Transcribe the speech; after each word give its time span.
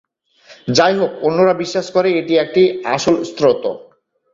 যাইহোক, 0.77 1.11
অন্যরা 1.27 1.53
বিশ্বাস 1.53 1.87
করে 1.95 2.09
এটি 2.19 2.33
একটি 2.37 2.61
আসল 2.95 3.15
স্তোত্র। 3.23 3.65